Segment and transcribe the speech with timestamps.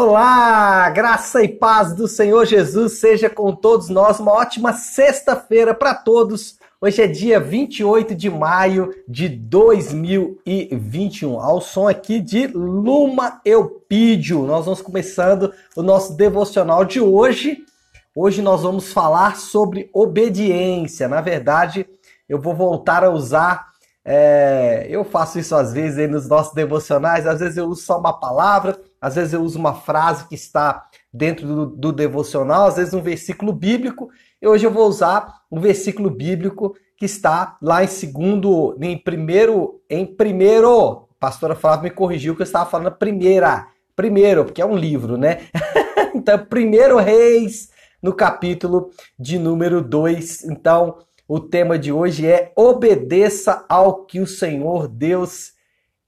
[0.00, 4.20] Olá, graça e paz do Senhor Jesus seja com todos nós.
[4.20, 6.56] Uma ótima sexta-feira para todos.
[6.80, 11.40] Hoje é dia 28 de maio de 2021.
[11.40, 14.46] Ao som aqui de Luma Eupídio.
[14.46, 17.64] Nós vamos começando o nosso devocional de hoje.
[18.14, 21.08] Hoje nós vamos falar sobre obediência.
[21.08, 21.84] Na verdade,
[22.28, 23.66] eu vou voltar a usar
[24.10, 28.18] é, eu faço isso às vezes nos nossos devocionais, às vezes eu uso só uma
[28.18, 32.94] palavra, às vezes eu uso uma frase que está dentro do, do devocional, às vezes
[32.94, 34.10] um versículo bíblico.
[34.40, 39.80] E hoje eu vou usar um versículo bíblico que está lá em segundo, em primeiro,
[39.88, 44.66] em primeiro, a pastora Flávia me corrigiu que eu estava falando primeira, primeiro, porque é
[44.66, 45.42] um livro, né?
[46.14, 47.70] então, primeiro Reis,
[48.02, 50.44] no capítulo de número 2.
[50.44, 55.52] Então, o tema de hoje é obedeça ao que o Senhor Deus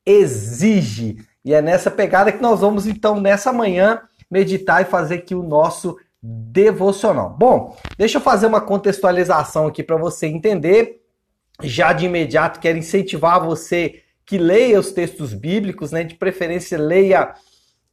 [0.05, 1.19] exige.
[1.45, 5.43] E é nessa pegada que nós vamos então nessa manhã meditar e fazer aqui o
[5.43, 7.31] nosso devocional.
[7.31, 11.01] Bom, deixa eu fazer uma contextualização aqui para você entender.
[11.63, 16.05] Já de imediato quero incentivar você que leia os textos bíblicos, né?
[16.05, 17.35] De preferência leia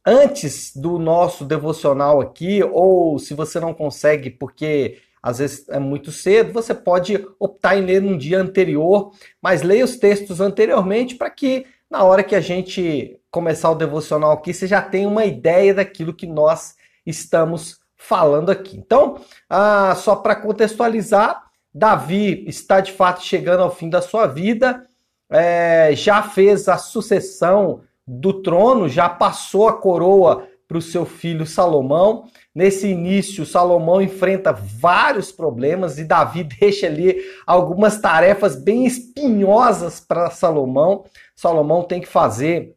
[0.06, 6.12] antes do nosso devocional aqui, ou se você não consegue porque às vezes é muito
[6.12, 11.28] cedo, você pode optar em ler num dia anterior, mas leia os textos anteriormente para
[11.28, 15.72] que na hora que a gente começar o devocional aqui, você já tenha uma ideia
[15.72, 16.74] daquilo que nós
[17.06, 18.76] estamos falando aqui.
[18.76, 24.84] Então, ah, só para contextualizar, Davi está de fato chegando ao fim da sua vida,
[25.30, 31.46] é, já fez a sucessão do trono, já passou a coroa para o seu filho
[31.46, 32.24] Salomão.
[32.52, 37.16] Nesse início, Salomão enfrenta vários problemas e Davi deixa ali
[37.46, 41.04] algumas tarefas bem espinhosas para Salomão.
[41.36, 42.76] Salomão tem que fazer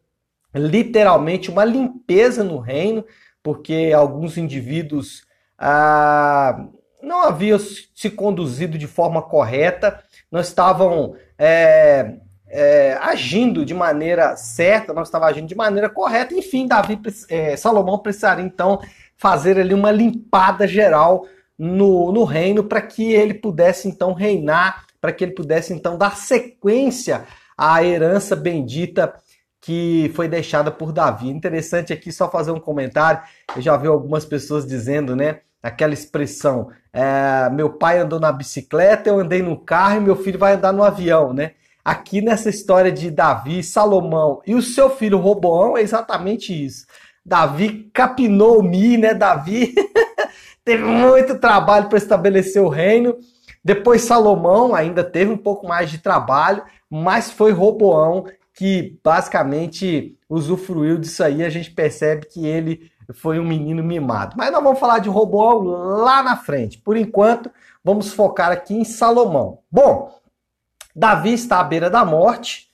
[0.54, 3.04] literalmente uma limpeza no reino,
[3.42, 5.24] porque alguns indivíduos
[5.58, 6.66] ah,
[7.02, 12.16] não haviam se conduzido de forma correta, não estavam é,
[12.48, 16.34] é, agindo de maneira certa, não estava agindo de maneira correta.
[16.34, 18.80] Enfim, Davi, é, Salomão precisaria então
[19.16, 21.26] fazer ali uma limpada geral
[21.58, 26.16] no, no reino para que ele pudesse então reinar, para que ele pudesse então dar
[26.16, 27.24] sequência
[27.56, 29.14] à herança bendita
[29.62, 31.30] que foi deixada por Davi.
[31.30, 33.22] Interessante aqui só fazer um comentário.
[33.56, 35.40] Eu já vi algumas pessoas dizendo, né?
[35.62, 40.38] Aquela expressão: é, meu pai andou na bicicleta, eu andei no carro e meu filho
[40.38, 41.52] vai andar no avião, né?
[41.84, 46.86] aqui nessa história de Davi, Salomão e o seu filho Roboão é exatamente isso.
[47.24, 49.14] Davi capinou Mi, né?
[49.14, 49.74] Davi
[50.64, 53.16] teve muito trabalho para estabelecer o reino.
[53.64, 60.98] Depois Salomão ainda teve um pouco mais de trabalho, mas foi Roboão que basicamente usufruiu
[60.98, 61.42] disso aí.
[61.42, 64.36] A gente percebe que ele foi um menino mimado.
[64.36, 66.78] Mas nós vamos falar de Roboão lá na frente.
[66.78, 67.50] Por enquanto,
[67.84, 69.58] vamos focar aqui em Salomão.
[69.70, 70.12] Bom,
[70.94, 72.68] Davi está à beira da morte,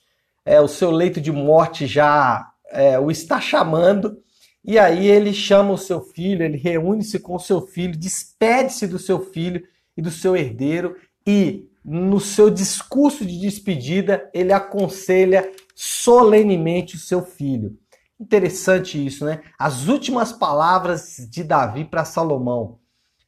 [0.45, 4.21] é, o seu leito de morte já é, o está chamando,
[4.63, 8.99] e aí ele chama o seu filho, ele reúne-se com o seu filho, despede-se do
[8.99, 9.63] seu filho
[9.95, 10.95] e do seu herdeiro,
[11.25, 15.49] e no seu discurso de despedida, ele aconselha
[15.81, 17.77] solenemente o seu filho.
[18.19, 19.41] Interessante isso, né?
[19.57, 22.79] As últimas palavras de Davi para Salomão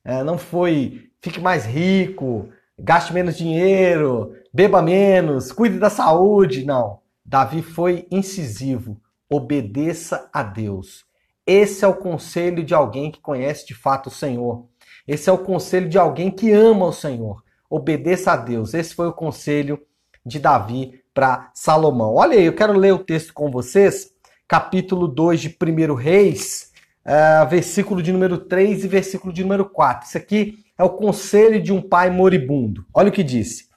[0.03, 6.65] é, não foi fique mais rico, gaste menos dinheiro, beba menos, cuide da saúde.
[6.65, 6.99] Não.
[7.23, 8.99] Davi foi incisivo.
[9.29, 11.05] Obedeça a Deus.
[11.47, 14.67] Esse é o conselho de alguém que conhece de fato o Senhor.
[15.07, 17.41] Esse é o conselho de alguém que ama o Senhor.
[17.69, 18.73] Obedeça a Deus.
[18.73, 19.81] Esse foi o conselho
[20.25, 22.15] de Davi para Salomão.
[22.15, 24.11] Olha aí, eu quero ler o texto com vocês,
[24.47, 26.71] capítulo 2 de 1 Reis,
[27.05, 30.07] uh, versículo de número 3 e versículo de número 4.
[30.07, 32.85] Isso aqui é o conselho de um pai moribundo.
[32.93, 33.69] Olha o que disse.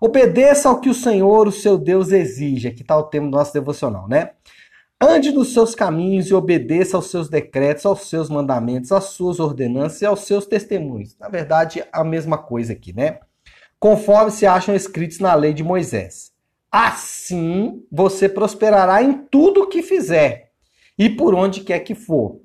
[0.00, 2.66] Obedeça ao que o Senhor, o seu Deus, exige.
[2.66, 4.30] Aqui está o tema do nosso devocional, né?
[5.00, 10.02] Ande nos seus caminhos e obedeça aos seus decretos, aos seus mandamentos, às suas ordenanças
[10.02, 11.16] e aos seus testemunhos.
[11.18, 13.20] Na verdade, a mesma coisa aqui, né?
[13.78, 16.31] Conforme se acham escritos na lei de Moisés.
[16.72, 20.50] Assim você prosperará em tudo que fizer
[20.98, 22.40] e por onde quer que for.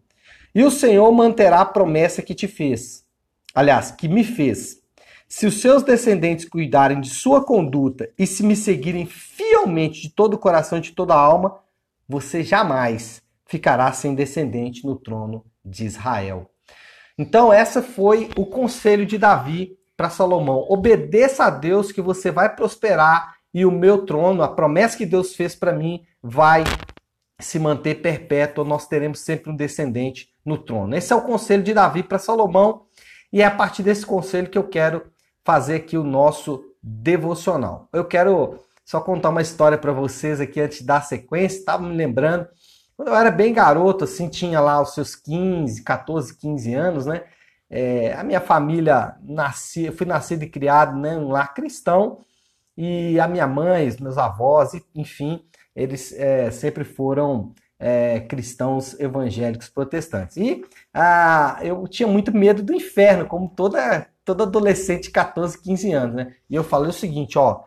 [0.54, 3.08] E o Senhor manterá a promessa que te fez
[3.58, 4.84] aliás, que me fez.
[5.28, 10.36] Se os seus descendentes cuidarem de sua conduta e se me seguirem fielmente de todo
[10.36, 11.58] o coração e de toda a alma,
[12.08, 16.52] você jamais ficará sem descendente no trono de Israel.
[17.18, 20.68] Então, essa foi o conselho de Davi para Salomão.
[20.70, 25.36] Obedeça a Deus que você vai prosperar e o meu trono, a promessa que Deus
[25.36, 26.64] fez para mim, vai
[27.40, 30.96] se manter perpétua, nós teremos sempre um descendente no trono.
[30.96, 32.86] Esse é o conselho de Davi para Salomão,
[33.32, 35.04] e é a partir desse conselho que eu quero
[35.44, 37.88] fazer aqui o nosso devocional.
[37.94, 42.48] Eu quero só contar uma história para vocês aqui antes da sequência, estava me lembrando,
[42.96, 47.24] quando eu era bem garoto, assim, tinha lá os seus 15, 14, 15 anos, né?
[47.70, 52.20] É, a minha família nasci, fui nascido e criado né, um lar cristão,
[52.78, 55.44] e a minha mãe, meus avós, enfim,
[55.76, 60.38] eles é, sempre foram é, cristãos evangélicos protestantes.
[60.38, 60.64] E
[60.94, 66.16] ah, eu tinha muito medo do inferno, como toda, todo adolescente de 14, 15 anos,
[66.16, 66.36] né?
[66.50, 67.64] E eu falei o seguinte, ó,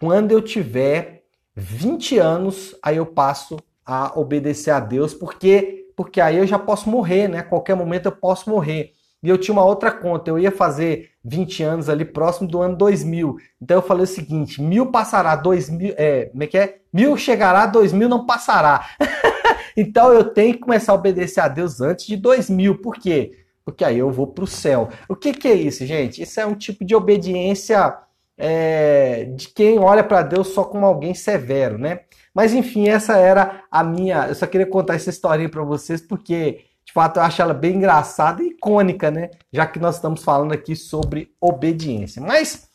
[0.00, 1.24] quando eu tiver
[1.54, 6.88] 20 anos, aí eu passo a obedecer a Deus, porque porque aí eu já posso
[6.88, 7.38] morrer, né?
[7.40, 8.92] A qualquer momento eu posso morrer.
[9.22, 12.76] E eu tinha uma outra conta, eu ia fazer 20 anos ali próximo do ano
[12.76, 13.36] 2000.
[13.60, 16.78] Então eu falei o seguinte: mil passará, dois mil, é, como é que é?
[16.92, 18.86] Mil chegará, dois mil não passará.
[19.76, 22.78] então eu tenho que começar a obedecer a Deus antes de dois mil.
[22.78, 23.32] Por quê?
[23.64, 24.88] Porque aí eu vou para o céu.
[25.08, 26.22] O que, que é isso, gente?
[26.22, 27.98] Isso é um tipo de obediência
[28.38, 32.00] é, de quem olha para Deus só como alguém severo, né?
[32.32, 34.28] Mas enfim, essa era a minha.
[34.28, 37.76] Eu só queria contar essa historinha para vocês porque de fato eu acho ela bem
[37.76, 39.28] engraçada e icônica, né?
[39.52, 42.22] Já que nós estamos falando aqui sobre obediência.
[42.22, 42.66] Mas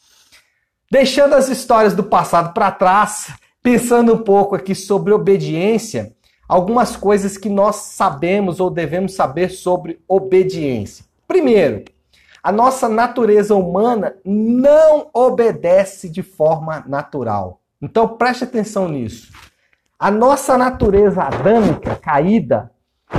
[0.89, 3.33] deixando as histórias do passado para trás,
[3.63, 6.13] pensando um pouco aqui sobre obediência,
[6.47, 11.03] algumas coisas que nós sabemos ou devemos saber sobre obediência.
[11.27, 11.83] Primeiro,
[12.43, 17.61] a nossa natureza humana não obedece de forma natural.
[17.81, 19.33] Então preste atenção nisso.
[19.97, 22.71] A nossa natureza adâmica, caída,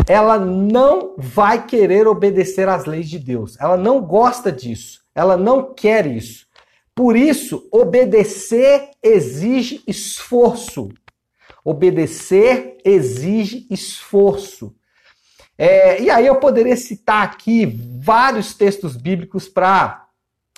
[0.08, 3.56] ela não vai querer obedecer às leis de Deus.
[3.60, 5.00] Ela não gosta disso.
[5.14, 6.46] Ela não quer isso.
[6.94, 10.88] Por isso, obedecer exige esforço.
[11.64, 14.74] Obedecer exige esforço.
[15.56, 17.64] É, e aí eu poderia citar aqui
[18.00, 20.03] vários textos bíblicos para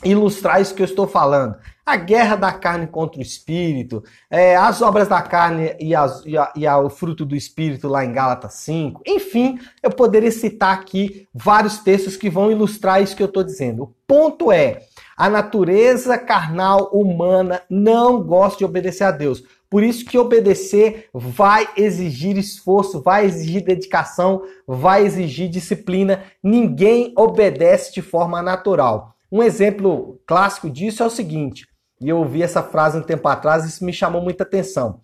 [0.05, 1.57] ilustrar isso que eu estou falando
[1.87, 6.37] a guerra da carne contra o espírito, é, as obras da carne e, as, e,
[6.37, 9.03] a, e a, o fruto do espírito lá em Gálatas 5.
[9.07, 13.85] Enfim, eu poderia citar aqui vários textos que vão ilustrar isso que eu estou dizendo.
[13.85, 14.81] O ponto é,
[15.17, 19.45] a natureza carnal humana não gosta de obedecer a Deus.
[19.71, 26.25] Por isso que obedecer vai exigir esforço, vai exigir dedicação, vai exigir disciplina.
[26.43, 29.16] Ninguém obedece de forma natural.
[29.37, 31.69] Um exemplo clássico disso é o seguinte:
[32.01, 35.03] e eu ouvi essa frase um tempo atrás e isso me chamou muita atenção.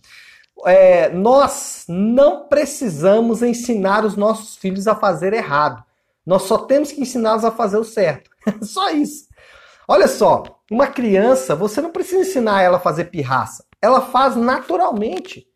[0.65, 5.85] É, nós não precisamos ensinar os nossos filhos a fazer errado.
[6.25, 8.31] Nós só temos que ensiná-los a fazer o certo.
[8.63, 9.27] só isso.
[9.87, 13.67] Olha só, uma criança, você não precisa ensinar ela a fazer pirraça.
[13.83, 15.47] Ela faz naturalmente.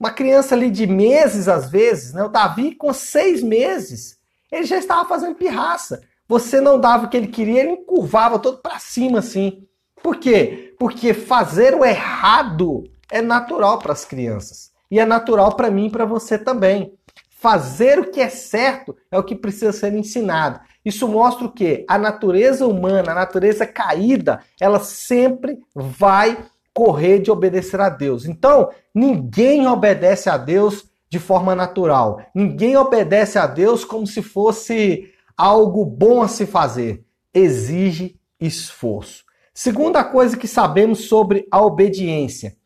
[0.00, 2.24] Uma criança ali de meses, às vezes, né?
[2.24, 4.18] O Davi, com seis meses,
[4.50, 6.00] ele já estava fazendo pirraça.
[6.28, 9.66] Você não dava o que ele queria, ele encurvava todo para cima assim.
[10.02, 10.74] Por quê?
[10.78, 14.72] Porque fazer o errado é natural para as crianças.
[14.90, 16.94] E é natural para mim e para você também.
[17.30, 20.60] Fazer o que é certo é o que precisa ser ensinado.
[20.84, 21.84] Isso mostra o quê?
[21.88, 26.38] A natureza humana, a natureza caída, ela sempre vai
[26.72, 28.26] correr de obedecer a Deus.
[28.26, 32.20] Então, ninguém obedece a Deus de forma natural.
[32.34, 37.04] Ninguém obedece a Deus como se fosse algo bom a se fazer.
[37.32, 39.24] Exige esforço.
[39.52, 42.56] Segunda coisa que sabemos sobre a obediência: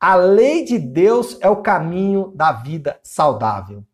[0.00, 3.84] a lei de Deus é o caminho da vida saudável.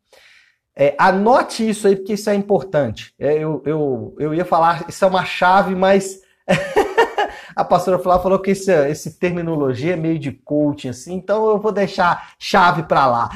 [0.75, 3.13] É, anote isso aí, porque isso é importante.
[3.19, 6.21] É, eu, eu, eu ia falar, isso é uma chave, mas
[7.55, 11.71] a pastora falou que esse, esse terminologia é meio de coaching, assim, então eu vou
[11.71, 13.29] deixar chave para lá.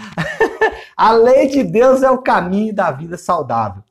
[0.96, 3.84] a lei de Deus é o caminho da vida saudável.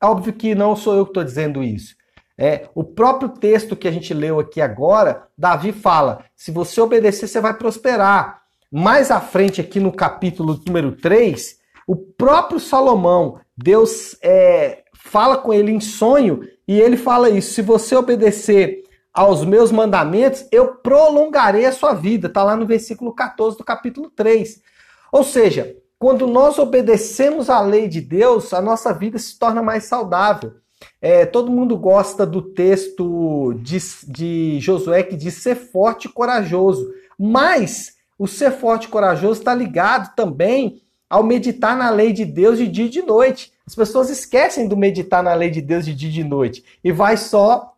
[0.00, 1.96] É óbvio que não sou eu que estou dizendo isso.
[2.36, 7.26] É, o próprio texto que a gente leu aqui agora, Davi fala: se você obedecer,
[7.26, 8.42] você vai prosperar.
[8.70, 15.54] Mais à frente, aqui no capítulo número 3, o próprio Salomão, Deus é, fala com
[15.54, 21.64] ele em sonho e ele fala isso: se você obedecer aos meus mandamentos, eu prolongarei
[21.64, 22.28] a sua vida.
[22.28, 24.62] Está lá no versículo 14 do capítulo 3.
[25.10, 29.84] Ou seja, quando nós obedecemos à lei de Deus, a nossa vida se torna mais
[29.84, 30.54] saudável.
[31.00, 36.88] É, todo mundo gosta do texto de, de Josué que diz ser forte e corajoso.
[37.18, 42.58] Mas o ser forte e corajoso está ligado também ao meditar na lei de Deus
[42.58, 43.52] de dia e de noite.
[43.66, 46.92] As pessoas esquecem do meditar na lei de Deus de dia e de noite e
[46.92, 47.72] vai só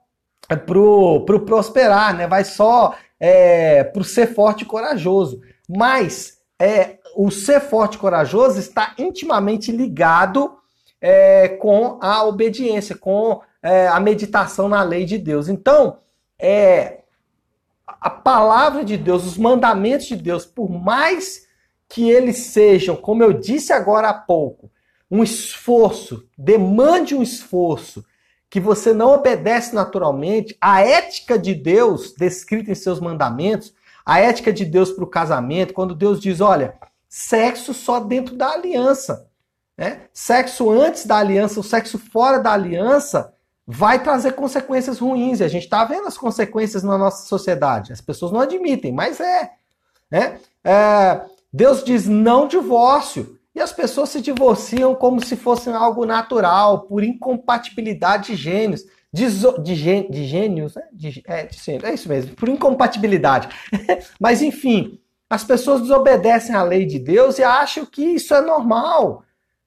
[0.66, 2.26] pro, pro prosperar, né?
[2.26, 5.40] Vai só é, pro ser forte e corajoso.
[5.68, 10.56] Mas é, o ser forte e corajoso está intimamente ligado
[11.00, 15.48] é, com a obediência, com é, a meditação na lei de Deus.
[15.48, 15.98] Então,
[16.38, 17.00] é,
[17.86, 21.46] a palavra de Deus, os mandamentos de Deus, por mais
[21.88, 24.70] que eles sejam, como eu disse agora há pouco,
[25.10, 28.04] um esforço, demande um esforço
[28.48, 33.72] que você não obedece naturalmente, a ética de Deus descrita em seus mandamentos,
[34.04, 36.74] a ética de Deus para o casamento, quando Deus diz, olha,
[37.10, 39.28] sexo só dentro da aliança.
[39.76, 40.02] Né?
[40.14, 43.34] Sexo antes da aliança, o sexo fora da aliança
[43.66, 45.40] vai trazer consequências ruins.
[45.40, 47.92] E a gente está vendo as consequências na nossa sociedade.
[47.92, 49.50] As pessoas não admitem, mas é.
[50.08, 50.38] Né?
[50.64, 51.20] é
[51.52, 53.36] Deus diz não divórcio.
[53.52, 58.84] E as pessoas se divorciam como se fosse algo natural, por incompatibilidade de gênios.
[59.12, 59.26] De,
[59.60, 60.82] de, de gênios, né?
[60.92, 63.48] de, é, de, é isso mesmo, por incompatibilidade.
[64.20, 65.00] Mas enfim,
[65.30, 69.22] as pessoas desobedecem à lei de Deus e acham que isso é normal.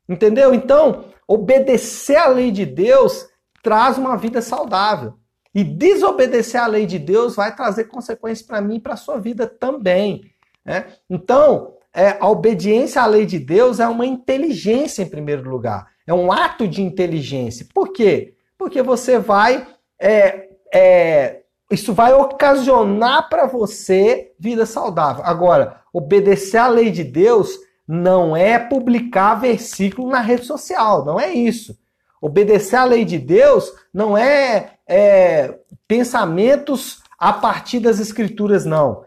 [0.08, 0.53] Entendeu?
[0.53, 3.29] Então, obedecer à lei de Deus
[3.63, 5.13] traz uma vida saudável.
[5.55, 9.17] E desobedecer à lei de Deus vai trazer consequências para mim e para a sua
[9.20, 10.25] vida também.
[10.65, 10.86] Né?
[11.10, 15.88] Então, é, a obediência à lei de Deus é uma inteligência em primeiro lugar.
[16.05, 17.67] É um ato de inteligência.
[17.74, 18.34] Por quê?
[18.58, 19.65] Porque você vai.
[19.98, 21.42] É, é,
[21.74, 25.24] isso vai ocasionar para você vida saudável.
[25.25, 31.34] Agora, obedecer à lei de Deus não é publicar versículo na rede social, não é
[31.34, 31.77] isso.
[32.22, 39.03] Obedecer à lei de Deus não é, é pensamentos a partir das escrituras, não.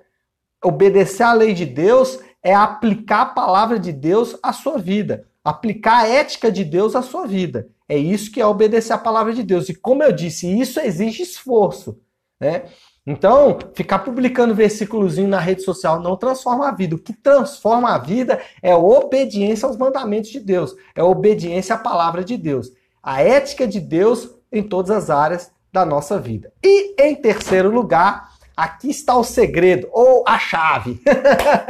[0.63, 6.05] Obedecer à lei de Deus é aplicar a palavra de Deus à sua vida, aplicar
[6.05, 7.69] a ética de Deus à sua vida.
[7.89, 9.69] É isso que é obedecer à palavra de Deus.
[9.69, 11.99] E como eu disse, isso exige esforço.
[12.41, 12.65] Né?
[13.07, 16.97] Então, ficar publicando versículozinho na rede social não transforma a vida.
[16.97, 21.79] O que transforma a vida é a obediência aos mandamentos de Deus, é obediência à
[21.79, 26.53] palavra de Deus, a ética de Deus em todas as áreas da nossa vida.
[26.63, 31.01] E em terceiro lugar, aqui está o segredo, ou a chave.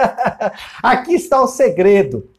[0.83, 2.31] aqui está o segredo.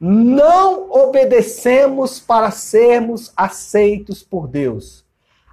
[0.00, 5.07] Não obedecemos para sermos aceitos por Deus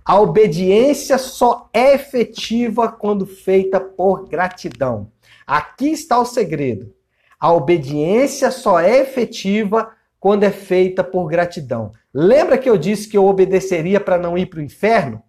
[0.08, 5.12] a obediência só é efetiva quando feita por gratidão.
[5.48, 6.94] Aqui está o segredo.
[7.40, 11.92] A obediência só é efetiva quando é feita por gratidão.
[12.14, 15.24] Lembra que eu disse que eu obedeceria para não ir para o inferno?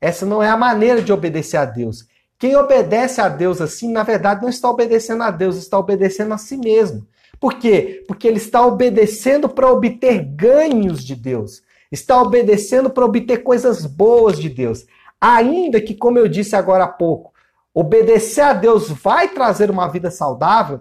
[0.00, 2.06] Essa não é a maneira de obedecer a Deus.
[2.38, 6.38] Quem obedece a Deus assim, na verdade, não está obedecendo a Deus, está obedecendo a
[6.38, 7.06] si mesmo.
[7.38, 8.02] Por quê?
[8.08, 14.38] Porque ele está obedecendo para obter ganhos de Deus está obedecendo para obter coisas boas
[14.38, 14.86] de Deus.
[15.20, 17.32] Ainda que, como eu disse agora há pouco,
[17.72, 20.80] obedecer a Deus vai trazer uma vida saudável,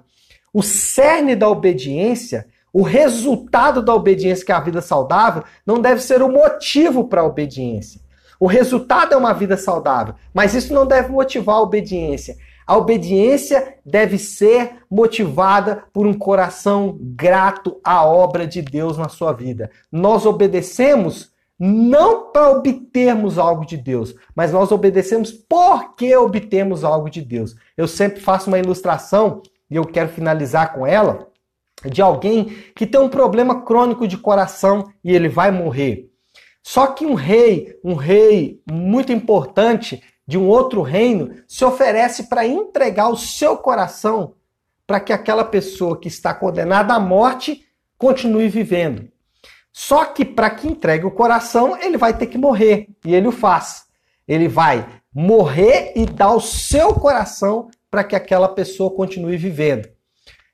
[0.54, 6.02] o cerne da obediência, o resultado da obediência, que é a vida saudável, não deve
[6.02, 8.02] ser o motivo para a obediência.
[8.40, 12.36] O resultado é uma vida saudável, mas isso não deve motivar a obediência.
[12.66, 19.34] A obediência deve ser motivada por um coração grato à obra de Deus na sua
[19.34, 19.70] vida.
[19.92, 27.22] Nós obedecemos não para obtermos algo de Deus, mas nós obedecemos porque obtemos algo de
[27.22, 27.56] Deus.
[27.78, 31.28] Eu sempre faço uma ilustração e eu quero finalizar com ela
[31.86, 36.10] de alguém que tem um problema crônico de coração e ele vai morrer.
[36.62, 42.46] Só que um rei, um rei muito importante, de um outro reino se oferece para
[42.48, 44.36] entregar o seu coração
[44.86, 47.66] para que aquela pessoa que está condenada à morte
[47.98, 49.10] continue vivendo.
[49.72, 52.88] Só que para que entregue o coração, ele vai ter que morrer.
[53.04, 53.86] E ele o faz.
[54.28, 59.90] Ele vai morrer e dar o seu coração para que aquela pessoa continue vivendo.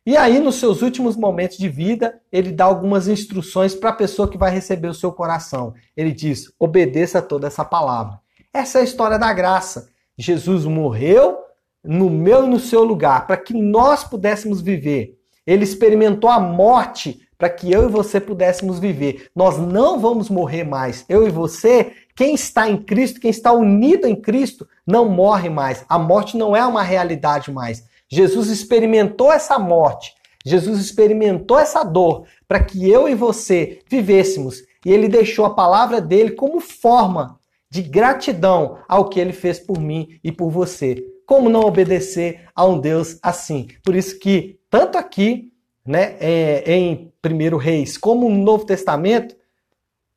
[0.06, 4.30] E aí, nos seus últimos momentos de vida, ele dá algumas instruções para a pessoa
[4.30, 5.74] que vai receber o seu coração.
[5.96, 8.20] Ele diz: obedeça a toda essa palavra.
[8.54, 9.90] Essa é a história da graça.
[10.18, 11.38] Jesus morreu
[11.84, 15.20] no meu e no seu lugar para que nós pudéssemos viver.
[15.46, 19.30] Ele experimentou a morte para que eu e você pudéssemos viver.
[19.36, 21.06] Nós não vamos morrer mais.
[21.08, 25.86] Eu e você, quem está em Cristo, quem está unido em Cristo, não morre mais.
[25.88, 27.86] A morte não é uma realidade mais.
[28.10, 30.14] Jesus experimentou essa morte.
[30.44, 34.64] Jesus experimentou essa dor para que eu e você vivêssemos.
[34.84, 37.39] E ele deixou a palavra dele como forma
[37.70, 41.04] de gratidão ao que ele fez por mim e por você.
[41.26, 43.68] Como não obedecer a um Deus assim?
[43.84, 45.54] Por isso que, tanto aqui,
[45.86, 49.36] né, é, em 1 Reis, como no Novo Testamento,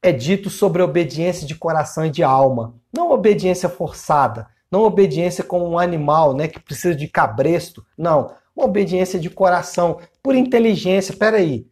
[0.02, 2.75] é dito sobre obediência de coração e de alma.
[2.92, 7.85] Não obediência forçada, não obediência como um animal né, que precisa de cabresto.
[7.97, 8.35] Não.
[8.56, 11.14] uma obediência de coração, por inteligência.
[11.14, 11.66] Peraí,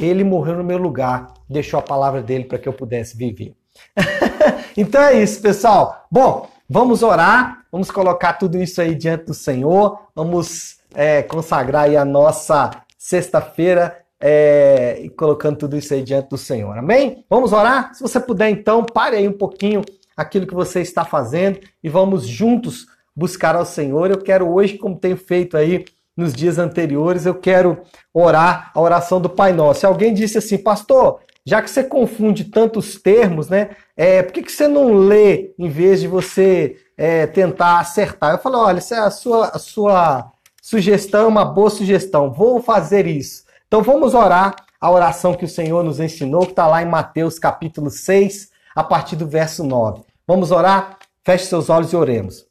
[0.00, 3.57] ele morreu no meu lugar, deixou a palavra dele para que eu pudesse viver.
[4.76, 6.06] então é isso, pessoal.
[6.10, 11.96] Bom, vamos orar, vamos colocar tudo isso aí diante do Senhor, vamos é, consagrar aí
[11.96, 16.76] a nossa sexta-feira é, e colocando tudo isso aí diante do Senhor.
[16.76, 17.24] Amém?
[17.30, 17.94] Vamos orar?
[17.94, 19.82] Se você puder, então, pare aí um pouquinho
[20.16, 24.10] aquilo que você está fazendo e vamos juntos buscar ao Senhor.
[24.10, 25.84] Eu quero hoje, como tenho feito aí
[26.16, 27.78] nos dias anteriores, eu quero
[28.12, 29.80] orar a oração do Pai Nosso.
[29.80, 33.70] Se alguém disse assim, pastor, já que você confunde tantos termos, né?
[33.96, 38.32] É, por que, que você não lê em vez de você é, tentar acertar?
[38.32, 42.32] Eu falo, olha, é a sua, a sua sugestão, uma boa sugestão.
[42.32, 43.44] Vou fazer isso.
[43.66, 47.38] Então vamos orar a oração que o Senhor nos ensinou, que está lá em Mateus
[47.38, 50.02] capítulo 6, a partir do verso 9.
[50.26, 50.98] Vamos orar?
[51.24, 52.46] Feche seus olhos e oremos.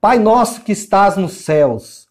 [0.00, 2.06] Pai nosso que estás nos céus,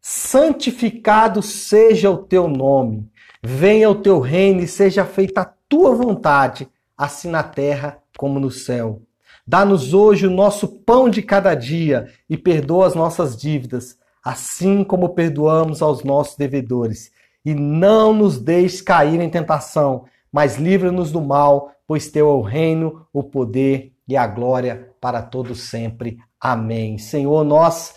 [0.00, 3.08] santificado seja o teu nome.
[3.42, 8.50] Venha o teu reino e seja feita a tua vontade, assim na terra como no
[8.50, 9.02] céu.
[9.46, 15.14] Dá-nos hoje o nosso pão de cada dia e perdoa as nossas dívidas, assim como
[15.14, 17.10] perdoamos aos nossos devedores
[17.44, 22.42] e não nos deixes cair em tentação, mas livra-nos do mal, pois teu é o
[22.42, 26.18] reino, o poder e a glória para todos sempre.
[26.40, 26.98] Amém.
[26.98, 27.94] Senhor, nós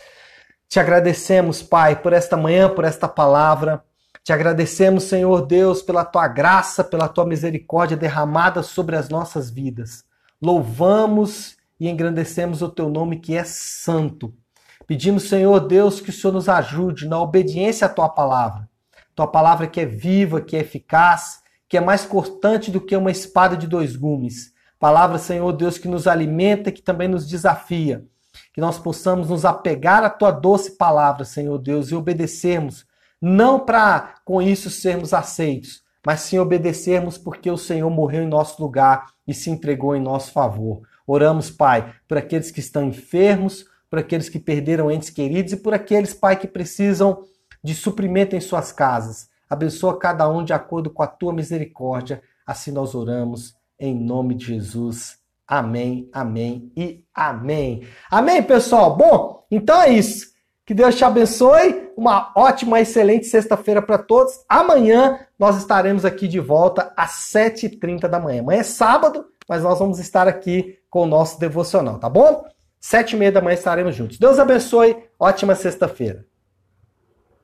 [0.67, 3.83] te agradecemos, Pai, por esta manhã, por esta palavra.
[4.23, 10.05] Te agradecemos, Senhor Deus, pela tua graça, pela tua misericórdia derramada sobre as nossas vidas.
[10.41, 14.33] Louvamos e engrandecemos o teu nome que é santo.
[14.87, 18.69] Pedimos, Senhor Deus, que o Senhor nos ajude na obediência à tua palavra
[19.15, 23.11] tua palavra que é viva, que é eficaz, que é mais cortante do que uma
[23.11, 24.53] espada de dois gumes.
[24.79, 28.05] Palavra, Senhor Deus, que nos alimenta, que também nos desafia.
[28.53, 32.85] Que nós possamos nos apegar à tua doce palavra, Senhor Deus, e obedecermos,
[33.25, 38.61] não para com isso sermos aceitos, mas sim obedecermos porque o Senhor morreu em nosso
[38.61, 40.81] lugar e se entregou em nosso favor.
[41.07, 45.73] Oramos, Pai, por aqueles que estão enfermos, por aqueles que perderam entes queridos e por
[45.73, 47.23] aqueles, Pai, que precisam
[47.63, 49.29] de suprimento em suas casas.
[49.49, 52.21] Abençoa cada um de acordo com a tua misericórdia.
[52.45, 55.17] Assim nós oramos em nome de Jesus.
[55.47, 57.87] Amém, amém e amém.
[58.11, 58.97] Amém, pessoal?
[58.97, 60.32] Bom, então é isso.
[60.65, 61.91] Que Deus te abençoe.
[61.97, 64.39] Uma ótima, excelente sexta-feira para todos.
[64.47, 68.41] Amanhã nós estaremos aqui de volta às 7h30 da manhã.
[68.41, 72.45] Amanhã é sábado, mas nós vamos estar aqui com o nosso devocional, tá bom?
[72.79, 74.17] Sete e meia da manhã estaremos juntos.
[74.17, 74.95] Deus abençoe.
[75.19, 76.25] Ótima sexta-feira.